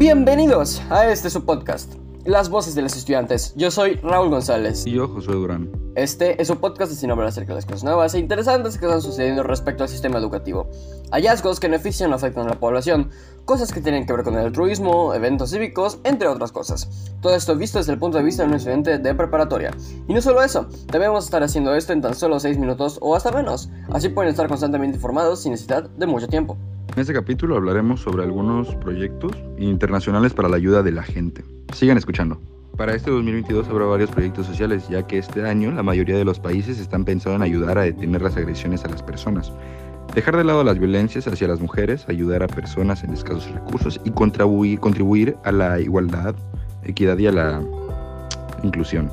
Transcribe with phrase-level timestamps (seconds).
[0.00, 1.92] Bienvenidos a este su podcast,
[2.24, 3.52] Las Voces de los Estudiantes.
[3.54, 4.86] Yo soy Raúl González.
[4.86, 5.70] Y yo, Josué Durán.
[5.94, 9.02] Este es un podcast destinado a acerca de las cosas nuevas e interesantes que están
[9.02, 10.70] sucediendo respecto al sistema educativo.
[11.10, 13.10] Hallazgos que benefician o afectan a la población,
[13.44, 17.10] cosas que tienen que ver con el altruismo, eventos cívicos, entre otras cosas.
[17.20, 19.72] Todo esto visto desde el punto de vista de un estudiante de preparatoria.
[20.06, 23.32] Y no solo eso, debemos estar haciendo esto en tan solo 6 minutos o hasta
[23.32, 23.70] menos.
[23.92, 26.56] Así pueden estar constantemente informados sin necesidad de mucho tiempo.
[26.94, 31.44] En este capítulo hablaremos sobre algunos proyectos internacionales para la ayuda de la gente.
[31.72, 32.40] Sigan escuchando.
[32.76, 36.40] Para este 2022 habrá varios proyectos sociales, ya que este año la mayoría de los
[36.40, 39.52] países están pensando en ayudar a detener las agresiones a las personas,
[40.14, 44.10] dejar de lado las violencias hacia las mujeres, ayudar a personas en escasos recursos y
[44.10, 46.34] contribuir, contribuir a la igualdad,
[46.84, 47.62] equidad y a la
[48.62, 49.10] inclusión.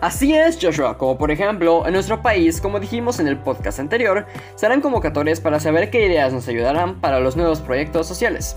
[0.00, 4.26] Así es, Joshua, como por ejemplo, en nuestro país, como dijimos en el podcast anterior,
[4.54, 8.56] serán convocatorias para saber qué ideas nos ayudarán para los nuevos proyectos sociales.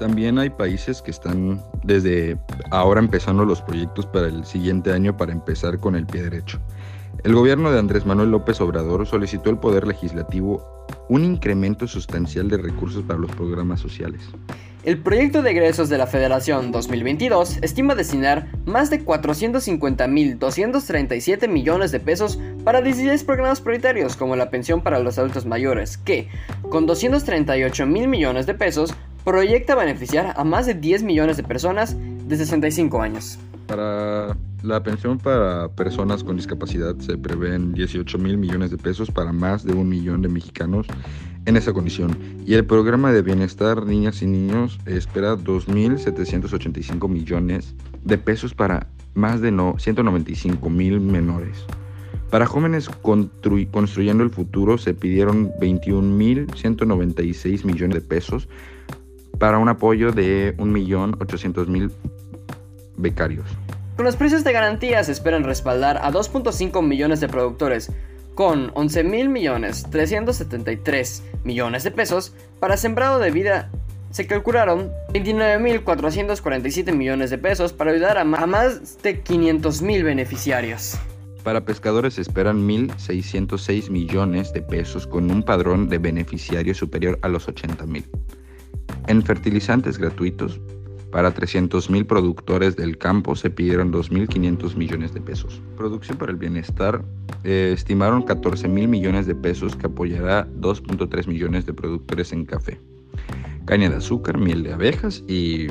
[0.00, 2.38] También hay países que están desde
[2.70, 6.58] ahora empezando los proyectos para el siguiente año para empezar con el pie derecho.
[7.22, 10.79] El gobierno de Andrés Manuel López Obrador solicitó al Poder Legislativo
[11.10, 14.22] un incremento sustancial de recursos para los programas sociales.
[14.84, 21.98] El proyecto de egresos de la Federación 2022 estima destinar más de 450.237 millones de
[21.98, 26.28] pesos para 16 programas prioritarios como la pensión para los adultos mayores, que,
[26.70, 31.96] con 238 mil millones de pesos, proyecta beneficiar a más de 10 millones de personas
[31.98, 33.36] de 65 años.
[33.66, 39.32] Para la pensión para personas con discapacidad se prevén 18 mil millones de pesos para
[39.32, 40.86] más de un millón de mexicanos
[41.46, 42.16] en esa condición.
[42.44, 49.40] Y el programa de bienestar niñas y niños espera 2.785 millones de pesos para más
[49.40, 51.64] de no, 195 mil menores.
[52.30, 58.48] Para jóvenes construyendo el futuro se pidieron 21.196 millones de pesos
[59.38, 61.90] para un apoyo de 1.800.000
[62.98, 63.46] becarios.
[64.00, 67.92] Con los precios de garantía se esperan respaldar a 2.5 millones de productores,
[68.34, 73.70] con 11.000 millones 373 millones de pesos para sembrado de vida.
[74.10, 80.98] Se calcularon 29.447 millones de pesos para ayudar a más de 500.000 beneficiarios.
[81.44, 87.28] Para pescadores se esperan 1.606 millones de pesos con un padrón de beneficiarios superior a
[87.28, 88.04] los 80.000.
[89.08, 90.58] En fertilizantes gratuitos,
[91.10, 95.60] para 300.000 productores del campo se pidieron 2.500 millones de pesos.
[95.76, 97.02] Producción para el bienestar
[97.44, 102.80] eh, estimaron 14.000 millones de pesos que apoyará 2.3 millones de productores en café,
[103.64, 105.66] caña de azúcar, miel de abejas y...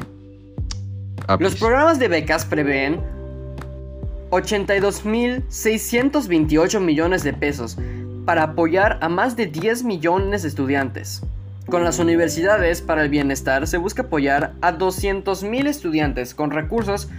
[1.40, 3.00] Los programas de becas prevén
[4.32, 7.78] 82.628 millones de pesos
[8.26, 11.24] para apoyar a más de 10 millones de estudiantes.
[11.70, 17.10] Con las universidades para el bienestar se busca apoyar a 200.000 estudiantes con recursos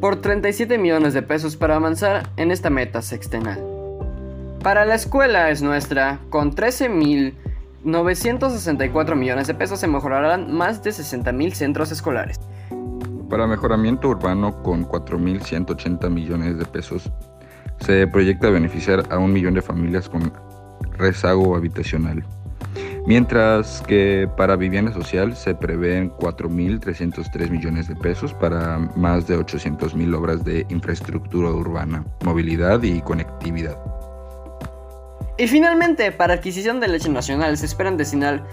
[0.00, 3.62] por 37 millones de pesos para avanzar en esta meta sextenal.
[4.62, 11.52] Para la escuela es nuestra, con 13.964 millones de pesos se mejorarán más de 60.000
[11.52, 12.40] centros escolares.
[13.28, 17.12] Para mejoramiento urbano con 4.180 millones de pesos
[17.80, 20.32] se proyecta beneficiar a un millón de familias con
[20.96, 22.24] rezago habitacional
[23.06, 30.14] mientras que para vivienda social se prevén 4.303 millones de pesos para más de 800.000
[30.14, 33.78] obras de infraestructura urbana, movilidad y conectividad.
[35.38, 38.44] Y finalmente, para adquisición de leche nacional se esperan destinar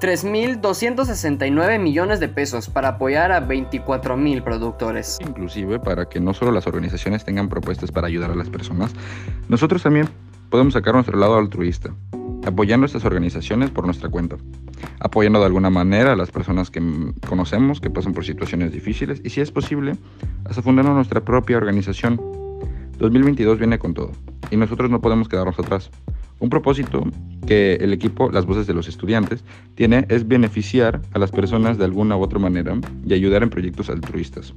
[0.00, 5.18] 3.269 millones de pesos para apoyar a 24.000 productores.
[5.20, 8.92] Inclusive para que no solo las organizaciones tengan propuestas para ayudar a las personas,
[9.48, 10.08] nosotros también
[10.54, 11.92] podemos sacar nuestro lado altruista
[12.46, 14.36] apoyando estas organizaciones por nuestra cuenta,
[15.00, 16.80] apoyando de alguna manera a las personas que
[17.26, 19.96] conocemos que pasan por situaciones difíciles y si es posible,
[20.44, 22.20] hasta fundando nuestra propia organización.
[22.98, 24.12] 2022 viene con todo
[24.52, 25.90] y nosotros no podemos quedarnos atrás.
[26.38, 27.02] Un propósito
[27.48, 29.42] que el equipo Las Voces de los Estudiantes
[29.74, 33.90] tiene es beneficiar a las personas de alguna u otra manera y ayudar en proyectos
[33.90, 34.54] altruistas.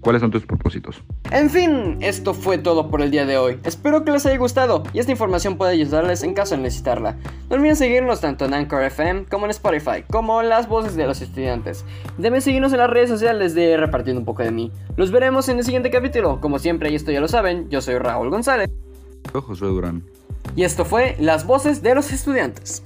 [0.00, 1.02] ¿Cuáles son tus propósitos?
[1.32, 3.58] En fin, esto fue todo por el día de hoy.
[3.64, 7.16] Espero que les haya gustado y esta información pueda ayudarles en caso de necesitarla.
[7.50, 11.20] No olviden seguirnos tanto en Anchor FM como en Spotify, como las voces de los
[11.22, 11.84] estudiantes.
[12.18, 14.70] Deben seguirnos en las redes sociales de Repartiendo un poco de mí.
[14.96, 16.40] Los veremos en el siguiente capítulo.
[16.40, 18.70] Como siempre, y esto ya lo saben, yo soy Raúl González.
[19.34, 20.04] Yo Josué Durán.
[20.54, 22.82] Y esto fue Las voces de los estudiantes.